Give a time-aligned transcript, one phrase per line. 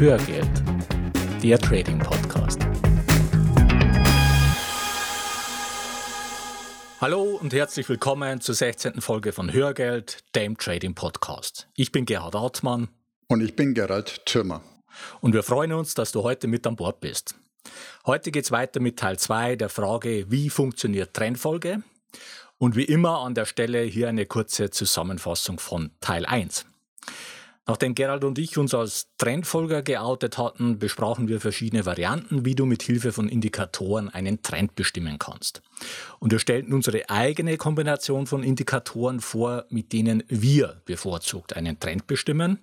[0.00, 0.62] Hörgeld,
[1.42, 2.58] der Trading Podcast.
[7.02, 9.02] Hallo und herzlich willkommen zur 16.
[9.02, 11.68] Folge von Hörgeld, dem Trading Podcast.
[11.76, 12.88] Ich bin Gerhard Hartmann.
[13.28, 14.62] Und ich bin Gerald Thürmer.
[15.20, 17.34] Und wir freuen uns, dass du heute mit an Bord bist.
[18.06, 21.82] Heute geht es weiter mit Teil 2 der Frage, wie funktioniert Trendfolge?
[22.56, 26.64] Und wie immer an der Stelle hier eine kurze Zusammenfassung von Teil 1.
[27.70, 32.66] Nachdem Gerald und ich uns als Trendfolger geoutet hatten, besprachen wir verschiedene Varianten, wie du
[32.66, 35.62] mit Hilfe von Indikatoren einen Trend bestimmen kannst.
[36.18, 42.08] Und wir stellten unsere eigene Kombination von Indikatoren vor, mit denen wir bevorzugt einen Trend
[42.08, 42.58] bestimmen.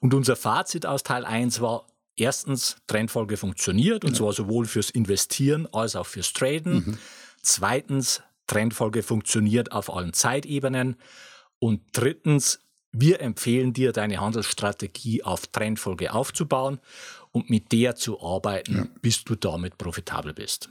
[0.00, 5.68] Und unser Fazit aus Teil 1 war, erstens, Trendfolge funktioniert, und zwar sowohl fürs Investieren
[5.72, 6.74] als auch fürs Traden.
[6.74, 6.98] Mhm.
[7.40, 10.96] Zweitens, Trendfolge funktioniert auf allen Zeitebenen.
[11.60, 12.63] Und drittens,
[12.94, 16.78] wir empfehlen dir, deine Handelsstrategie auf Trendfolge aufzubauen
[17.32, 18.86] und mit der zu arbeiten, ja.
[19.02, 20.70] bis du damit profitabel bist.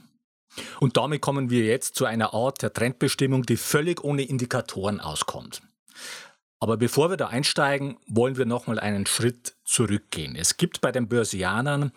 [0.80, 5.62] Und damit kommen wir jetzt zu einer Art der Trendbestimmung, die völlig ohne Indikatoren auskommt.
[6.60, 10.36] Aber bevor wir da einsteigen, wollen wir nochmal einen Schritt zurückgehen.
[10.36, 11.92] Es gibt bei den Börsianern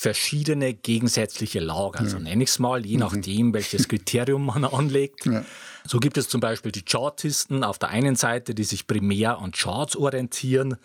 [0.00, 3.00] verschiedene gegensätzliche Lager, so nenne ich es mal, je mhm.
[3.00, 5.26] nachdem, welches Kriterium man anlegt.
[5.26, 5.44] Ja.
[5.86, 9.52] So gibt es zum Beispiel die Chartisten auf der einen Seite, die sich primär an
[9.52, 10.78] Charts orientieren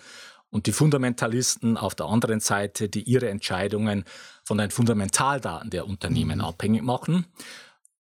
[0.50, 4.04] und die Fundamentalisten auf der anderen Seite, die ihre Entscheidungen
[4.44, 6.46] von den Fundamentaldaten der Unternehmen mhm.
[6.46, 7.26] abhängig machen.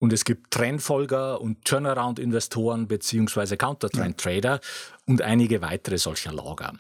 [0.01, 3.57] Und es gibt Trendfolger und Turnaround-Investoren bzw.
[3.57, 4.61] Counter-Trend-Trader ja.
[5.07, 6.73] und einige weitere solcher Lager.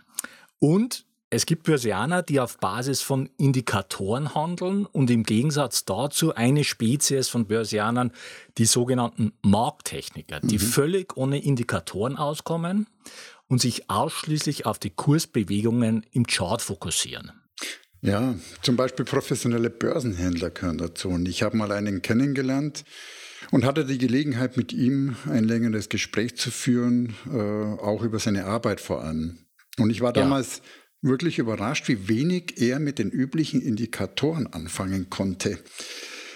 [0.58, 6.62] Und es gibt Börsianer, die auf Basis von Indikatoren handeln und im Gegensatz dazu eine
[6.62, 8.12] Spezies von Börsianern,
[8.56, 10.62] die sogenannten Markttechniker, die mhm.
[10.62, 12.86] völlig ohne Indikatoren auskommen
[13.48, 17.32] und sich ausschließlich auf die Kursbewegungen im Chart fokussieren.
[18.00, 21.08] Ja, zum Beispiel professionelle Börsenhändler gehören dazu.
[21.08, 22.84] Und ich habe mal einen kennengelernt
[23.50, 28.44] und hatte die Gelegenheit, mit ihm ein längeres Gespräch zu führen, äh, auch über seine
[28.44, 29.38] Arbeit vor allem.
[29.78, 30.62] Und ich war damals ja
[31.04, 35.58] wirklich überrascht, wie wenig er mit den üblichen Indikatoren anfangen konnte.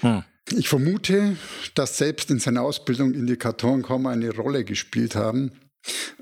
[0.00, 0.22] Hm.
[0.56, 1.36] Ich vermute,
[1.74, 5.52] dass selbst in seiner Ausbildung Indikatoren kaum eine Rolle gespielt haben.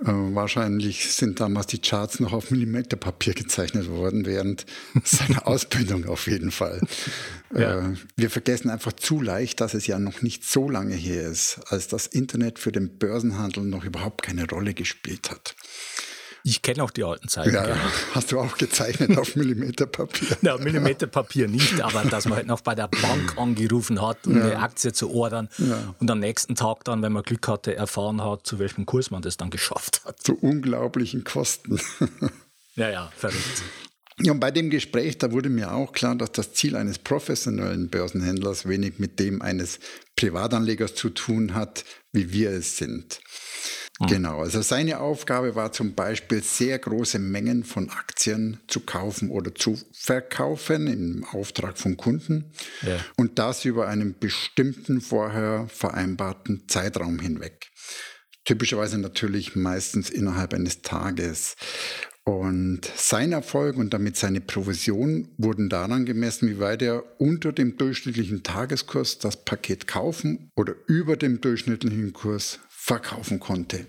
[0.00, 4.66] Äh, wahrscheinlich sind damals die Charts noch auf Millimeterpapier gezeichnet worden, während
[5.04, 6.80] seiner Ausbildung auf jeden Fall.
[7.54, 7.90] Ja.
[7.90, 11.60] Äh, wir vergessen einfach zu leicht, dass es ja noch nicht so lange her ist,
[11.68, 15.56] als das Internet für den Börsenhandel noch überhaupt keine Rolle gespielt hat.
[16.48, 17.52] Ich kenne auch die alten Zeiten.
[17.52, 17.76] Ja, ja,
[18.14, 20.38] hast du auch gezeichnet auf Millimeterpapier?
[20.42, 24.44] Na, Millimeterpapier nicht, aber dass man halt noch bei der Bank angerufen hat, um ja.
[24.44, 25.92] eine Aktie zu ordern ja.
[25.98, 29.22] und am nächsten Tag dann, wenn man Glück hatte, erfahren hat, zu welchem Kurs man
[29.22, 30.22] das dann geschafft hat.
[30.22, 31.80] Zu unglaublichen Kosten.
[32.76, 33.64] ja, ja, verrückt.
[34.20, 37.88] Ja, und bei dem Gespräch, da wurde mir auch klar, dass das Ziel eines professionellen
[37.90, 39.80] Börsenhändlers wenig mit dem eines
[40.14, 43.20] Privatanlegers zu tun hat, wie wir es sind.
[44.00, 44.06] Mhm.
[44.06, 49.54] Genau, also seine Aufgabe war zum Beispiel sehr große Mengen von Aktien zu kaufen oder
[49.54, 52.52] zu verkaufen im Auftrag von Kunden
[52.82, 52.98] ja.
[53.16, 57.70] und das über einen bestimmten vorher vereinbarten Zeitraum hinweg.
[58.44, 61.56] Typischerweise natürlich meistens innerhalb eines Tages.
[62.22, 67.76] Und sein Erfolg und damit seine Provision wurden daran gemessen, wie weit er unter dem
[67.76, 73.88] durchschnittlichen Tageskurs das Paket kaufen oder über dem durchschnittlichen Kurs verkaufen konnte.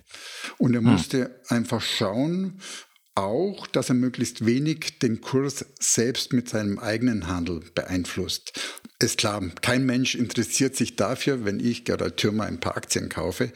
[0.57, 0.91] Und er hm.
[0.91, 2.59] musste einfach schauen,
[3.13, 8.59] auch, dass er möglichst wenig den Kurs selbst mit seinem eigenen Handel beeinflusst.
[8.99, 13.51] Ist klar, kein Mensch interessiert sich dafür, wenn ich Gerald Thürmer ein paar Aktien kaufe.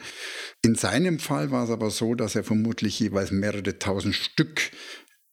[0.62, 4.70] In seinem Fall war es aber so, dass er vermutlich jeweils mehrere tausend Stück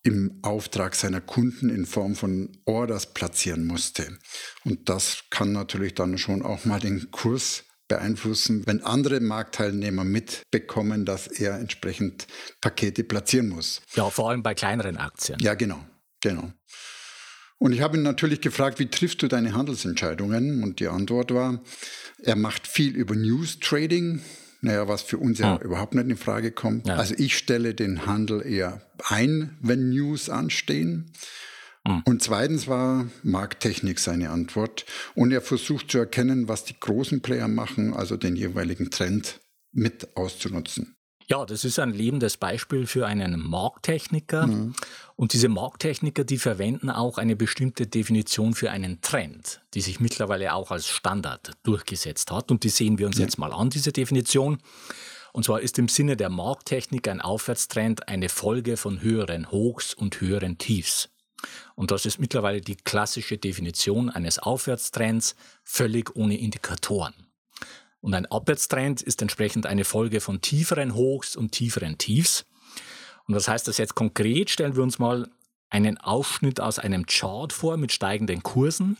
[0.01, 4.17] im Auftrag seiner Kunden in Form von Orders platzieren musste.
[4.63, 11.05] Und das kann natürlich dann schon auch mal den Kurs beeinflussen, wenn andere Marktteilnehmer mitbekommen,
[11.05, 12.27] dass er entsprechend
[12.61, 13.81] Pakete platzieren muss.
[13.95, 15.37] Ja, vor allem bei kleineren Aktien.
[15.41, 15.83] Ja, genau,
[16.21, 16.53] genau.
[17.57, 20.63] Und ich habe ihn natürlich gefragt, wie triffst du deine Handelsentscheidungen?
[20.63, 21.61] Und die Antwort war,
[22.23, 24.21] er macht viel über News Trading,
[24.61, 25.65] naja, was für uns ja hm.
[25.65, 26.87] überhaupt nicht in Frage kommt.
[26.87, 26.95] Ja.
[26.95, 31.11] Also ich stelle den Handel eher ein, wenn News anstehen.
[31.89, 32.03] Mhm.
[32.05, 34.85] Und zweitens war Markttechnik seine Antwort.
[35.15, 39.39] Und er versucht zu erkennen, was die großen Player machen, also den jeweiligen Trend
[39.71, 40.95] mit auszunutzen.
[41.27, 44.47] Ja, das ist ein lebendes Beispiel für einen Markttechniker.
[44.47, 44.73] Mhm.
[45.15, 50.53] Und diese Markttechniker, die verwenden auch eine bestimmte Definition für einen Trend, die sich mittlerweile
[50.53, 52.49] auch als Standard durchgesetzt hat.
[52.49, 53.25] Und die sehen wir uns ja.
[53.25, 54.57] jetzt mal an, diese Definition.
[55.31, 60.21] Und zwar ist im Sinne der Markttechnik ein Aufwärtstrend eine Folge von höheren Hochs und
[60.21, 61.09] höheren Tiefs.
[61.75, 67.13] Und das ist mittlerweile die klassische Definition eines Aufwärtstrends, völlig ohne Indikatoren.
[68.01, 72.45] Und ein Abwärtstrend ist entsprechend eine Folge von tieferen Hochs und tieferen Tiefs.
[73.27, 74.49] Und was heißt das jetzt konkret?
[74.49, 75.29] Stellen wir uns mal
[75.69, 78.97] einen Ausschnitt aus einem Chart vor mit steigenden Kursen.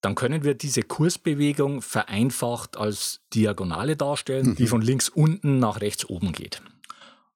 [0.00, 4.54] Dann können wir diese Kursbewegung vereinfacht als Diagonale darstellen, mhm.
[4.56, 6.62] die von links unten nach rechts oben geht.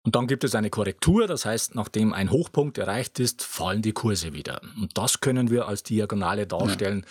[0.04, 3.92] Und dann gibt es eine Korrektur, das heißt, nachdem ein Hochpunkt erreicht ist, fallen die
[3.92, 4.60] Kurse wieder.
[4.76, 7.06] Und das können wir als Diagonale darstellen,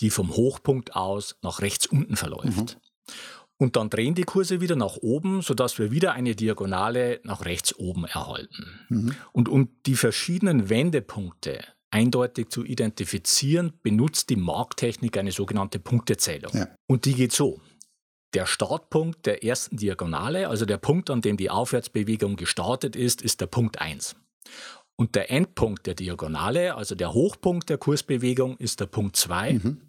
[0.00, 2.78] die vom Hochpunkt aus nach rechts unten verläuft.
[2.78, 3.14] Mhm.
[3.58, 7.74] Und dann drehen die Kurse wieder nach oben, sodass wir wieder eine Diagonale nach rechts
[7.74, 8.66] oben erhalten.
[8.90, 9.14] Mhm.
[9.32, 16.52] Und um die verschiedenen Wendepunkte eindeutig zu identifizieren, benutzt die Markttechnik eine sogenannte Punktezählung.
[16.54, 16.68] Ja.
[16.86, 17.60] Und die geht so
[18.34, 23.40] der Startpunkt der ersten Diagonale, also der Punkt, an dem die Aufwärtsbewegung gestartet ist, ist
[23.40, 24.16] der Punkt 1.
[24.96, 29.52] Und der Endpunkt der Diagonale, also der Hochpunkt der Kursbewegung, ist der Punkt 2.
[29.54, 29.80] Mhm.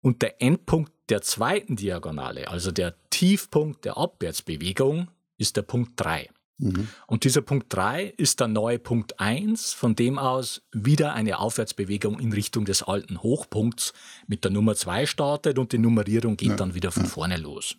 [0.00, 5.08] Und der Endpunkt der zweiten Diagonale, also der Tiefpunkt der Abwärtsbewegung,
[5.38, 6.28] ist der Punkt 3.
[6.58, 6.88] Mhm.
[7.06, 12.20] Und dieser Punkt 3 ist der neue Punkt 1, von dem aus wieder eine Aufwärtsbewegung
[12.20, 13.92] in Richtung des alten Hochpunkts
[14.26, 16.56] mit der Nummer 2 startet und die Nummerierung geht ja.
[16.56, 17.76] dann wieder von vorne los.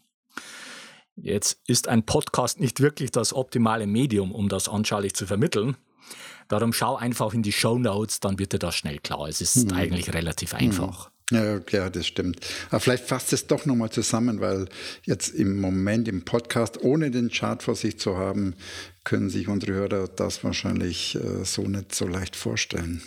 [1.16, 5.78] Jetzt ist ein Podcast nicht wirklich das optimale Medium, um das anschaulich zu vermitteln.
[6.50, 9.28] Darum schau einfach in die Show Notes, dann wird dir das schnell klar.
[9.28, 9.74] Es ist mhm.
[9.74, 11.10] eigentlich relativ einfach.
[11.10, 11.15] Mhm.
[11.32, 12.40] Ja, ja, das stimmt.
[12.70, 14.68] Aber vielleicht fasst es doch nochmal zusammen, weil
[15.04, 18.54] jetzt im Moment im Podcast, ohne den Chart vor sich zu haben,
[19.04, 23.02] können sich unsere Hörer das wahrscheinlich äh, so nicht so leicht vorstellen.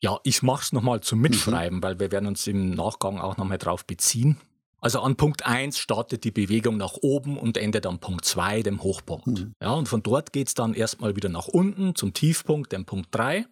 [0.00, 1.82] Ja, ich mache es nochmal zum Mitschreiben, mhm.
[1.82, 4.38] weil wir werden uns im Nachgang auch nochmal drauf beziehen.
[4.80, 8.82] Also an Punkt 1 startet die Bewegung nach oben und endet an Punkt 2, dem
[8.82, 9.26] Hochpunkt.
[9.26, 9.52] Mhm.
[9.60, 13.08] Ja, und von dort geht es dann erstmal wieder nach unten zum Tiefpunkt, dem Punkt
[13.12, 13.46] 3.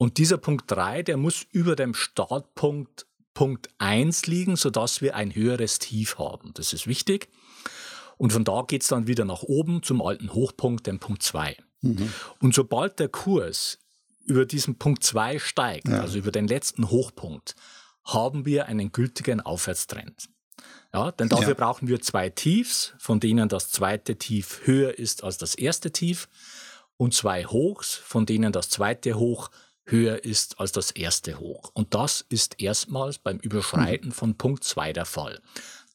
[0.00, 5.34] Und dieser Punkt 3, der muss über dem Startpunkt Punkt 1 liegen, sodass wir ein
[5.34, 6.52] höheres Tief haben.
[6.54, 7.28] Das ist wichtig.
[8.16, 11.54] Und von da geht es dann wieder nach oben zum alten Hochpunkt, dem Punkt 2.
[11.82, 12.14] Mhm.
[12.40, 13.78] Und sobald der Kurs
[14.24, 16.00] über diesen Punkt 2 steigt, ja.
[16.00, 17.54] also über den letzten Hochpunkt,
[18.02, 20.30] haben wir einen gültigen Aufwärtstrend.
[20.94, 21.54] Ja, denn dafür ja.
[21.54, 26.26] brauchen wir zwei Tiefs, von denen das zweite Tief höher ist als das erste Tief,
[26.96, 29.50] und zwei Hochs, von denen das zweite Hoch
[29.90, 31.70] höher ist als das erste Hoch.
[31.74, 35.40] Und das ist erstmals beim Überschreiten von Punkt 2 der Fall.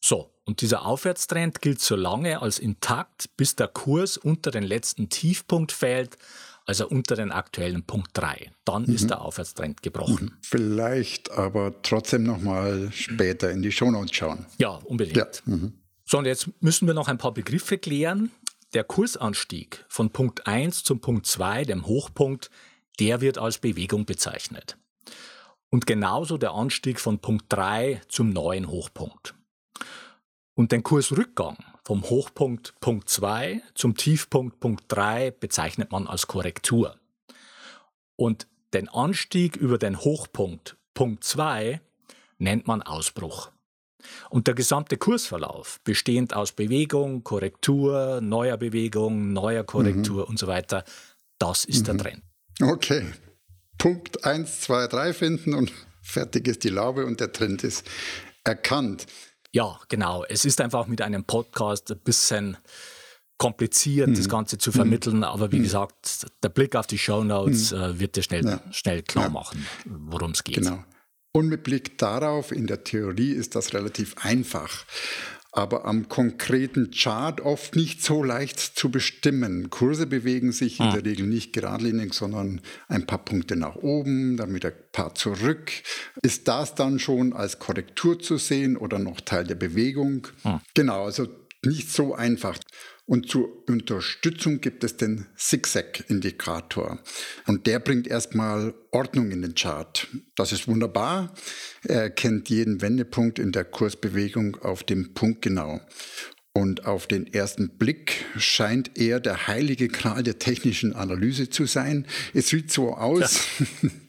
[0.01, 5.09] So, und dieser Aufwärtstrend gilt so lange als intakt, bis der Kurs unter den letzten
[5.09, 6.17] Tiefpunkt fällt,
[6.65, 8.51] also unter den aktuellen Punkt 3.
[8.65, 8.93] Dann mhm.
[8.93, 10.25] ist der Aufwärtstrend gebrochen.
[10.25, 10.37] Mhm.
[10.41, 14.45] Vielleicht aber trotzdem nochmal später in die Shownotes schauen.
[14.57, 15.17] Ja, unbedingt.
[15.17, 15.27] Ja.
[15.45, 15.73] Mhm.
[16.05, 18.31] So, und jetzt müssen wir noch ein paar Begriffe klären.
[18.75, 22.51] Der Kursanstieg von Punkt 1 zum Punkt 2, dem Hochpunkt,
[22.99, 24.77] der wird als Bewegung bezeichnet.
[25.69, 29.35] Und genauso der Anstieg von Punkt 3 zum neuen Hochpunkt.
[30.53, 36.97] Und den Kursrückgang vom Hochpunkt Punkt 2 zum Tiefpunkt Punkt 3 bezeichnet man als Korrektur.
[38.15, 41.81] Und den Anstieg über den Hochpunkt Punkt 2
[42.37, 43.51] nennt man Ausbruch.
[44.29, 50.29] Und der gesamte Kursverlauf, bestehend aus Bewegung, Korrektur, neuer Bewegung, neuer Korrektur mhm.
[50.29, 50.83] und so weiter,
[51.39, 51.85] das ist mhm.
[51.85, 52.23] der Trend.
[52.61, 53.05] Okay.
[53.77, 55.71] Punkt 1, 2, 3 finden und
[56.01, 57.85] fertig ist die Laube und der Trend ist
[58.43, 59.05] erkannt.
[59.51, 60.25] Ja, genau.
[60.27, 62.57] Es ist einfach mit einem Podcast ein bisschen
[63.37, 64.15] kompliziert, mhm.
[64.15, 65.23] das Ganze zu vermitteln, mhm.
[65.23, 65.63] aber wie mhm.
[65.63, 67.77] gesagt, der Blick auf die Show Notes mhm.
[67.77, 68.61] äh, wird dir schnell, ja.
[68.71, 69.29] schnell klar ja.
[69.29, 70.55] machen, worum es geht.
[70.55, 70.83] Genau.
[71.33, 74.85] Und mit Blick darauf, in der Theorie ist das relativ einfach
[75.55, 79.69] aber am konkreten Chart oft nicht so leicht zu bestimmen.
[79.69, 82.59] Kurse bewegen sich in der Regel nicht geradlinig, sondern
[82.89, 85.71] ein paar Punkte nach oben, dann wieder ein paar zurück.
[86.21, 90.27] Ist das dann schon als Korrektur zu sehen oder noch Teil der Bewegung?
[90.43, 90.59] Ah.
[90.73, 91.27] Genau, also
[91.63, 92.57] nicht so einfach.
[93.07, 96.99] Und zur Unterstützung gibt es den Zigzag-Indikator.
[97.45, 100.07] Und der bringt erstmal Ordnung in den Chart.
[100.35, 101.35] Das ist wunderbar.
[101.83, 105.81] Er kennt jeden Wendepunkt in der Kursbewegung auf dem Punkt genau.
[106.53, 112.07] Und auf den ersten Blick scheint er der heilige Kral der technischen Analyse zu sein.
[112.33, 113.89] Es sieht so aus, ja.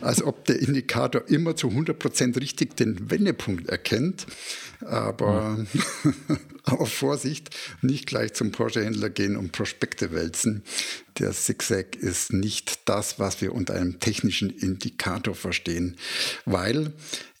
[0.00, 4.26] als ob der Indikator immer zu 100% richtig den Wendepunkt erkennt.
[4.80, 5.58] Aber,
[6.02, 6.16] mhm.
[6.64, 7.50] aber Vorsicht,
[7.80, 10.64] nicht gleich zum Porsche-Händler gehen und Prospekte wälzen.
[11.18, 15.96] Der Zigzag ist nicht das, was wir unter einem technischen Indikator verstehen,
[16.44, 16.92] weil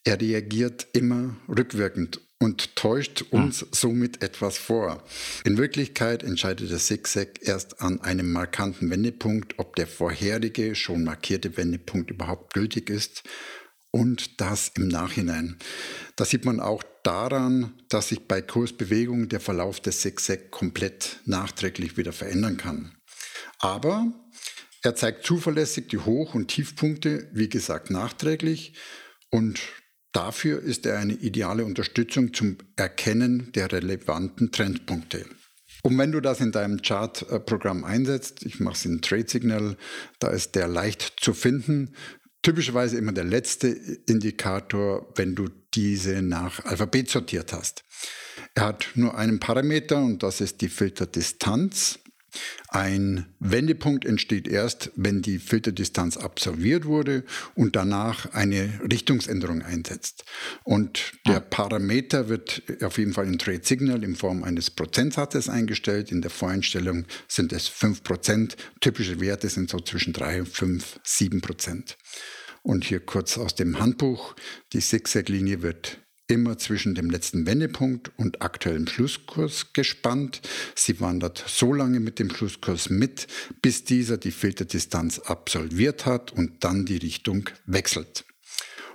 [0.04, 5.04] er reagiert immer rückwirkend und täuscht uns somit etwas vor.
[5.44, 11.56] In Wirklichkeit entscheidet der Zigzag erst an einem markanten Wendepunkt, ob der vorherige, schon markierte
[11.56, 13.22] Wendepunkt überhaupt gültig ist
[13.92, 15.56] und das im Nachhinein.
[16.16, 21.96] Das sieht man auch daran, dass sich bei Kursbewegungen der Verlauf des Zigzag komplett nachträglich
[21.96, 22.96] wieder verändern kann.
[23.60, 24.12] Aber
[24.82, 28.74] er zeigt zuverlässig die Hoch- und Tiefpunkte, wie gesagt, nachträglich
[29.30, 29.60] und
[30.12, 35.26] dafür ist er eine ideale Unterstützung zum Erkennen der relevanten Trendpunkte.
[35.82, 39.76] Und wenn du das in deinem Chartprogramm einsetzt, ich mache es in Trade Signal,
[40.20, 41.94] da ist der leicht zu finden,
[42.42, 47.84] typischerweise immer der letzte Indikator, wenn du diese nach Alphabet sortiert hast.
[48.54, 51.98] Er hat nur einen Parameter und das ist die Filterdistanz.
[52.68, 57.24] Ein Wendepunkt entsteht erst, wenn die Filterdistanz absolviert wurde
[57.54, 60.24] und danach eine Richtungsänderung einsetzt.
[60.64, 66.10] Und der Parameter wird auf jeden Fall in Trade Signal in Form eines Prozentsatzes eingestellt.
[66.10, 68.56] In der Voreinstellung sind es 5%.
[68.80, 71.96] Typische Werte sind so zwischen 3, 5, 7%.
[72.62, 74.34] Und hier kurz aus dem Handbuch.
[74.72, 75.98] Die Zigzag-Linie wird
[76.32, 80.40] immer zwischen dem letzten Wendepunkt und aktuellem Schlusskurs gespannt.
[80.74, 83.26] Sie wandert so lange mit dem Schlusskurs mit,
[83.60, 88.24] bis dieser die Filterdistanz absolviert hat und dann die Richtung wechselt.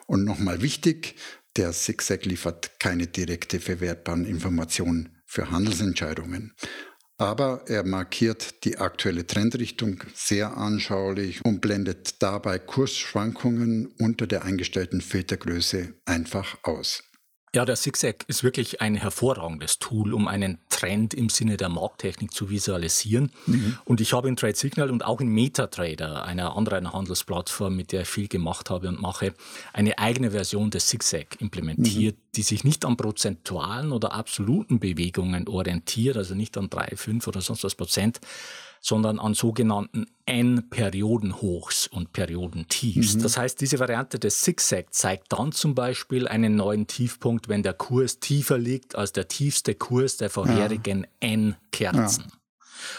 [0.08, 1.15] Und nochmal wichtig,
[1.56, 6.53] der Zigzag liefert keine direkte verwertbaren Informationen für Handelsentscheidungen.
[7.20, 15.01] Aber er markiert die aktuelle Trendrichtung sehr anschaulich und blendet dabei Kursschwankungen unter der eingestellten
[15.01, 17.07] Filtergröße einfach aus.
[17.58, 22.32] Ja, der Zigzag ist wirklich ein hervorragendes Tool, um einen Trend im Sinne der Markttechnik
[22.32, 23.32] zu visualisieren.
[23.48, 23.80] Mhm.
[23.84, 28.02] Und ich habe in Trade Signal und auch in MetaTrader, einer anderen Handelsplattform, mit der
[28.02, 29.34] ich viel gemacht habe und mache,
[29.74, 32.22] eine eigene Version des Zigzag implementiert, mhm.
[32.36, 37.42] die sich nicht an prozentualen oder absoluten Bewegungen orientiert, also nicht an drei, fünf oder
[37.42, 38.20] sonst was Prozent,
[38.81, 43.15] sondern an sogenannten N-Periodenhochs und Periodentiefs.
[43.15, 43.24] Mhm.
[43.24, 47.74] Das heißt, diese Variante des Zigzag zeigt dann zum Beispiel einen neuen Tiefpunkt, wenn der
[47.74, 51.29] Kurs tiefer liegt als der tiefste Kurs der vorherigen ja.
[51.29, 52.25] N-Kerzen.
[52.27, 52.38] Ja.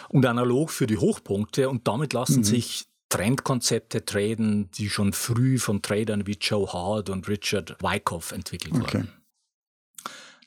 [0.09, 2.45] Und analog für die Hochpunkte und damit lassen mhm.
[2.45, 8.75] sich Trendkonzepte traden, die schon früh von Tradern wie Joe Hart und Richard Wyckoff entwickelt
[8.75, 8.99] okay.
[8.99, 9.13] wurden.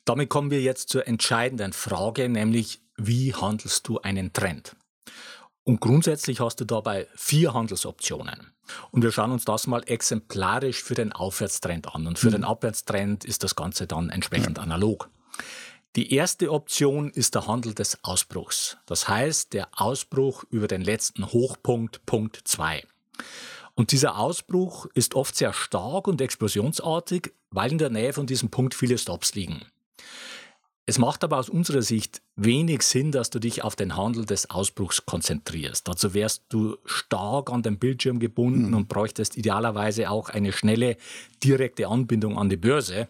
[0.05, 4.75] Damit kommen wir jetzt zur entscheidenden Frage, nämlich wie handelst du einen Trend?
[5.63, 8.53] Und grundsätzlich hast du dabei vier Handelsoptionen.
[8.91, 12.07] Und wir schauen uns das mal exemplarisch für den Aufwärtstrend an.
[12.07, 12.33] Und für mhm.
[12.33, 14.63] den Abwärtstrend ist das Ganze dann entsprechend ja.
[14.63, 15.09] analog.
[15.95, 18.77] Die erste Option ist der Handel des Ausbruchs.
[18.85, 22.83] Das heißt, der Ausbruch über den letzten Hochpunkt, Punkt 2.
[23.75, 28.49] Und dieser Ausbruch ist oft sehr stark und explosionsartig, weil in der Nähe von diesem
[28.49, 29.65] Punkt viele Stops liegen.
[30.91, 34.49] Es macht aber aus unserer Sicht wenig Sinn, dass du dich auf den Handel des
[34.49, 35.87] Ausbruchs konzentrierst.
[35.87, 38.73] Dazu wärst du stark an den Bildschirm gebunden mhm.
[38.75, 40.97] und bräuchtest idealerweise auch eine schnelle,
[41.41, 43.07] direkte Anbindung an die Börse.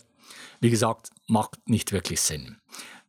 [0.60, 2.58] Wie gesagt, macht nicht wirklich Sinn.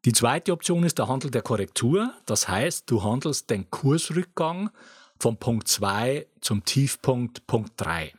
[0.07, 2.15] Die zweite Option ist der Handel der Korrektur.
[2.25, 4.71] Das heißt, du handelst den Kursrückgang
[5.19, 8.15] von Punkt 2 zum Tiefpunkt Punkt 3.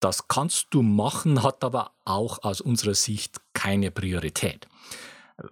[0.00, 4.68] Das kannst du machen, hat aber auch aus unserer Sicht keine Priorität.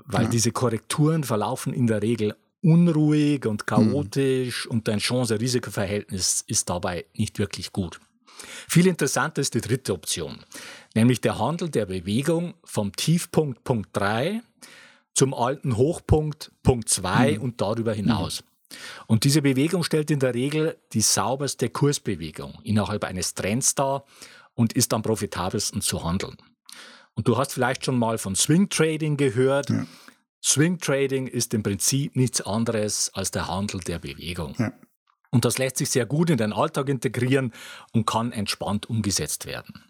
[0.05, 0.29] Weil ja.
[0.31, 4.71] diese Korrekturen verlaufen in der Regel unruhig und chaotisch mhm.
[4.71, 7.99] und dein Chance-Risiko-Verhältnis ist dabei nicht wirklich gut.
[8.69, 10.39] Viel interessanter ist die dritte Option,
[10.95, 14.41] nämlich der Handel der Bewegung vom Tiefpunkt Punkt 3
[15.15, 17.43] zum alten Hochpunkt Punkt 2 mhm.
[17.43, 18.43] und darüber hinaus.
[18.43, 18.77] Mhm.
[19.07, 24.05] Und diese Bewegung stellt in der Regel die sauberste Kursbewegung innerhalb eines Trends dar
[24.55, 26.37] und ist am profitabelsten zu handeln.
[27.17, 29.71] Und du hast vielleicht schon mal von Swing Trading gehört.
[29.71, 29.87] Ja.
[30.45, 34.55] Swing Trading ist im Prinzip nichts anderes als der Handel der Bewegung.
[34.59, 34.73] Ja.
[35.31, 37.53] Und das lässt sich sehr gut in den Alltag integrieren
[37.93, 39.83] und kann entspannt umgesetzt werden.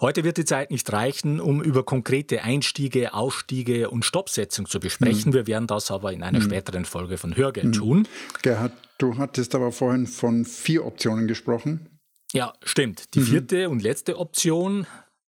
[0.00, 5.30] Heute wird die Zeit nicht reichen, um über konkrete Einstiege, Ausstiege und Stoppsetzung zu besprechen.
[5.30, 5.34] Mhm.
[5.34, 6.44] Wir werden das aber in einer mhm.
[6.44, 7.72] späteren Folge von Hörgeld mhm.
[7.72, 8.08] tun.
[8.42, 12.00] Gerhard, du hattest aber vorhin von vier Optionen gesprochen.
[12.32, 13.14] Ja, stimmt.
[13.14, 13.24] Die mhm.
[13.24, 14.86] vierte und letzte Option,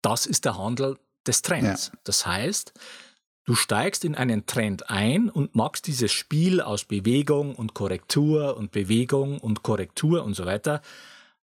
[0.03, 0.99] das ist der Handel
[1.31, 1.91] des Trends.
[1.93, 1.99] Ja.
[2.05, 2.73] Das heißt,
[3.45, 8.73] du steigst in einen Trend ein und machst dieses Spiel aus Bewegung und Korrektur und
[8.73, 10.83] Bewegung und Korrektur und so weiter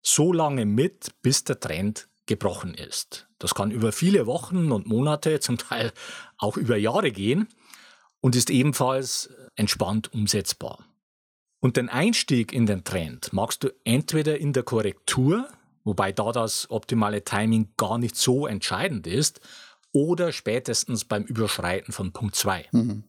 [0.01, 3.27] so lange mit, bis der Trend gebrochen ist.
[3.39, 5.91] Das kann über viele Wochen und Monate, zum Teil
[6.37, 7.47] auch über Jahre gehen
[8.21, 10.85] und ist ebenfalls entspannt umsetzbar.
[11.59, 15.47] Und den Einstieg in den Trend magst du entweder in der Korrektur,
[15.85, 19.39] wobei da das optimale Timing gar nicht so entscheidend ist,
[19.93, 22.65] oder spätestens beim Überschreiten von Punkt 2.
[22.71, 23.03] Mhm.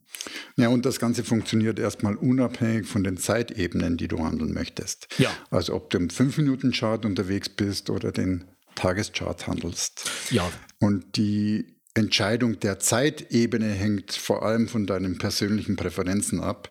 [0.56, 5.08] Ja, und das Ganze funktioniert erstmal unabhängig von den Zeitebenen, die du handeln möchtest.
[5.18, 5.30] Ja.
[5.50, 10.10] Also ob du im 5-Minuten-Chart unterwegs bist oder den Tageschart handelst.
[10.30, 10.50] Ja.
[10.78, 16.68] Und die Entscheidung der Zeitebene hängt vor allem von deinen persönlichen Präferenzen ab.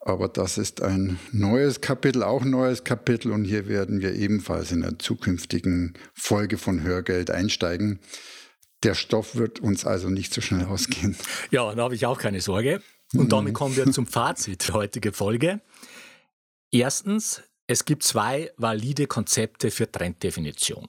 [0.00, 3.32] Aber das ist ein neues Kapitel, auch ein neues Kapitel.
[3.32, 8.00] Und hier werden wir ebenfalls in einer zukünftigen Folge von Hörgeld einsteigen.
[8.82, 11.16] Der Stoff wird uns also nicht so schnell ausgehen.
[11.50, 12.82] Ja, da habe ich auch keine Sorge.
[13.14, 15.60] Und damit kommen wir zum Fazit der heutigen Folge.
[16.70, 20.88] Erstens, es gibt zwei valide Konzepte für Trenddefinition.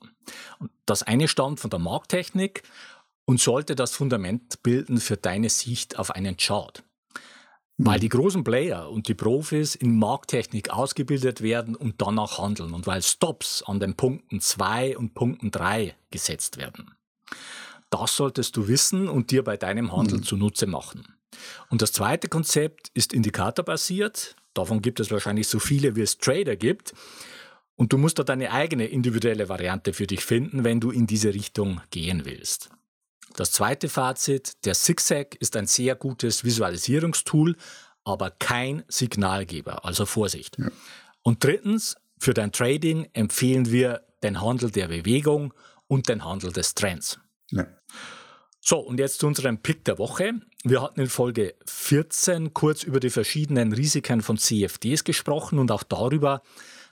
[0.86, 2.64] Das eine stammt von der Markttechnik
[3.26, 6.84] und sollte das Fundament bilden für deine Sicht auf einen Chart.
[7.78, 12.86] Weil die großen Player und die Profis in Markttechnik ausgebildet werden und danach handeln und
[12.86, 16.96] weil Stops an den Punkten 2 und Punkten 3 gesetzt werden.
[17.94, 20.24] Das solltest du wissen und dir bei deinem Handel mhm.
[20.24, 21.06] zunutze machen.
[21.70, 24.36] Und das zweite Konzept ist indikatorbasiert.
[24.56, 26.96] Davon gibt es wahrscheinlich so viele, wie es Trader gibt.
[27.76, 31.36] Und du musst da deine eigene individuelle Variante für dich finden, wenn du in diese
[31.36, 32.72] Richtung gehen willst.
[33.36, 37.56] Das zweite Fazit, der Zigzag ist ein sehr gutes Visualisierungstool,
[38.04, 40.58] aber kein Signalgeber, also Vorsicht.
[40.58, 40.72] Ja.
[41.22, 45.54] Und drittens, für dein Trading empfehlen wir den Handel der Bewegung
[45.88, 47.20] und den Handel des Trends.
[47.56, 47.68] Ja.
[48.66, 50.36] So, und jetzt zu unserem Pick der Woche.
[50.64, 55.84] Wir hatten in Folge 14 kurz über die verschiedenen Risiken von CFDs gesprochen und auch
[55.84, 56.42] darüber,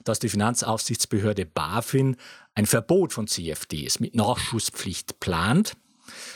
[0.04, 2.16] dass die Finanzaufsichtsbehörde BaFin
[2.54, 5.72] ein Verbot von CFDs mit Nachschusspflicht plant.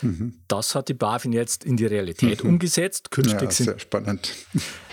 [0.00, 0.40] Mhm.
[0.48, 2.50] Das hat die BaFin jetzt in die Realität mhm.
[2.50, 3.10] umgesetzt.
[3.10, 4.32] Künftig ja, sind, sehr spannend.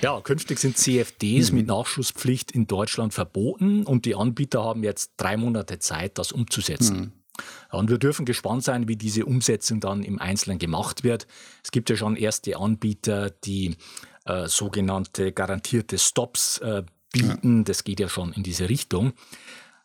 [0.02, 1.60] Ja, künftig sind CFDs mhm.
[1.60, 7.14] mit Nachschusspflicht in Deutschland verboten und die Anbieter haben jetzt drei Monate Zeit, das umzusetzen.
[7.72, 11.28] Und wir dürfen gespannt sein, wie diese Umsetzung dann im Einzelnen gemacht wird.
[11.64, 13.76] Es gibt ja schon erste Anbieter, die
[14.26, 17.58] äh, sogenannte garantierte Stops äh, bieten.
[17.60, 17.64] Ja.
[17.64, 19.14] Das geht ja schon in diese Richtung.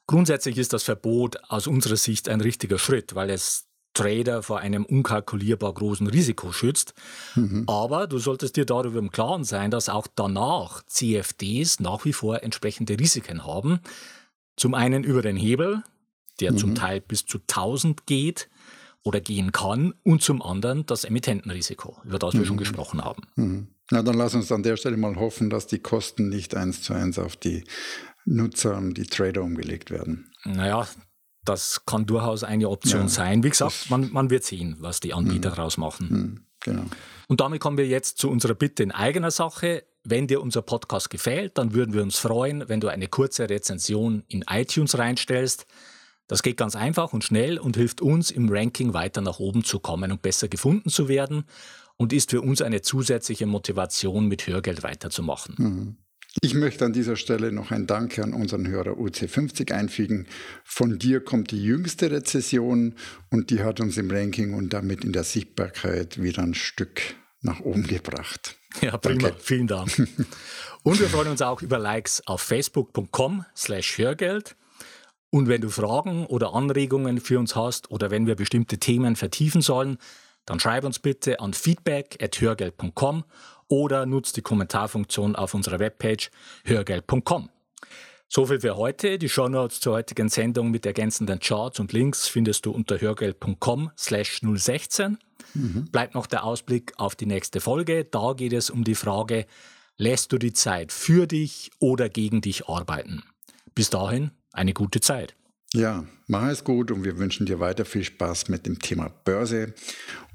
[0.07, 4.85] Grundsätzlich ist das Verbot aus unserer Sicht ein richtiger Schritt, weil es Trader vor einem
[4.85, 6.95] unkalkulierbar großen Risiko schützt.
[7.35, 7.65] Mhm.
[7.67, 12.43] Aber du solltest dir darüber im Klaren sein, dass auch danach CFDs nach wie vor
[12.43, 13.81] entsprechende Risiken haben.
[14.57, 15.83] Zum einen über den Hebel,
[16.41, 16.59] der mhm.
[16.59, 18.49] zum Teil bis zu 1000 geht
[19.03, 22.61] oder gehen kann, und zum anderen das Emittentenrisiko, über das wir schon mhm.
[22.61, 23.23] gesprochen haben.
[23.37, 23.69] Mhm.
[23.91, 26.93] Na, dann lass uns an der Stelle mal hoffen, dass die Kosten nicht eins zu
[26.93, 27.65] eins auf die
[28.27, 30.31] Nutzer und die Trader umgelegt werden.
[30.45, 30.87] Naja,
[31.45, 33.43] das kann durchaus eine Option ja, sein.
[33.43, 35.55] Wie gesagt, man, man, wird sehen, was die Anbieter mhm.
[35.55, 36.09] daraus machen.
[36.11, 36.85] Mhm, genau.
[37.29, 39.85] Und damit kommen wir jetzt zu unserer Bitte in eigener Sache.
[40.05, 44.25] Wenn dir unser Podcast gefällt, dann würden wir uns freuen, wenn du eine kurze Rezension
[44.29, 45.67] in iTunes reinstellst.
[46.29, 49.81] Das geht ganz einfach und schnell und hilft uns im Ranking weiter nach oben zu
[49.81, 51.45] kommen und besser gefunden zu werden
[51.97, 55.55] und ist für uns eine zusätzliche Motivation, mit Hörgeld weiterzumachen.
[55.59, 55.97] Mhm.
[56.41, 60.27] Ich möchte an dieser Stelle noch ein Danke an unseren Hörer UC50 einfügen.
[60.63, 62.95] Von dir kommt die jüngste Rezession
[63.31, 67.01] und die hat uns im Ranking und damit in der Sichtbarkeit wieder ein Stück
[67.41, 68.57] nach oben gebracht.
[68.83, 69.29] Ja, prima.
[69.29, 69.37] Danke.
[69.41, 69.91] Vielen Dank.
[70.83, 74.57] Und wir freuen uns auch über Likes auf facebook.com slash Hörgeld.
[75.31, 79.61] Und wenn du Fragen oder Anregungen für uns hast oder wenn wir bestimmte Themen vertiefen
[79.61, 79.99] sollen,
[80.47, 83.25] dann schreib uns bitte an feedback.hörgeld.com
[83.69, 86.31] oder nutzt die Kommentarfunktion auf unserer Webpage
[86.65, 87.51] hörgeld.com.
[88.31, 89.19] Soviel für heute.
[89.19, 94.41] Die Shownotes zur heutigen Sendung mit ergänzenden Charts und Links findest du unter hörgeld.com slash
[94.43, 95.19] 016.
[95.55, 95.89] Mhm.
[95.91, 98.05] Bleibt noch der Ausblick auf die nächste Folge.
[98.05, 99.47] Da geht es um die Frage,
[99.97, 103.23] lässt du die Zeit für dich oder gegen dich arbeiten?
[103.75, 105.35] Bis dahin eine gute Zeit.
[105.75, 109.75] Ja, mach es gut und wir wünschen dir weiter viel Spaß mit dem Thema Börse.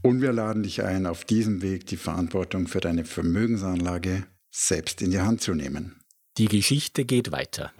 [0.03, 5.11] Und wir laden dich ein, auf diesem Weg die Verantwortung für deine Vermögensanlage selbst in
[5.11, 5.99] die Hand zu nehmen.
[6.37, 7.71] Die Geschichte geht weiter.